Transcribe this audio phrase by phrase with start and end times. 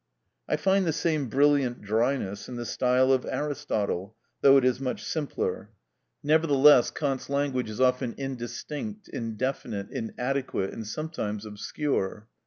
[0.49, 5.03] I find the same brilliant dryness in the style of Aristotle, though it is much
[5.03, 5.69] simpler.
[6.23, 12.27] Nevertheless Kant's language is often indistinct, indefinite, inadequate, and sometimes obscure.